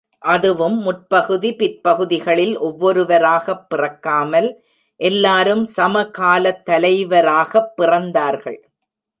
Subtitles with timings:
[0.19, 4.49] அதுவும் முற்பகுதி பிற்பகுதிகளில் ஒவ்வொருவராக பிறக்காமல்
[4.99, 8.59] எல்லாரும் சம காலத் தலைவராகப் பிறந்தார்கள்.